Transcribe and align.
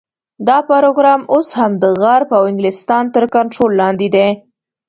دا 0.47 0.57
پروګرام 0.71 1.21
اوس 1.33 1.47
هم 1.59 1.71
د 1.83 1.85
غرب 2.01 2.29
او 2.37 2.43
انګلستان 2.51 3.03
تر 3.15 3.23
کنټرول 3.35 3.71
لاندې 3.81 4.07
دی. 4.15 4.29